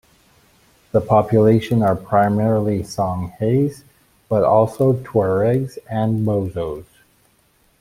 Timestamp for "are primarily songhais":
1.83-3.83